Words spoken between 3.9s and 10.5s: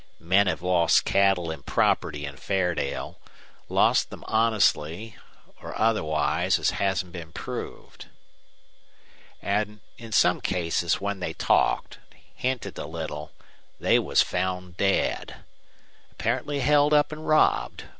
them honestly or otherwise, as hasn't been proved. An' in some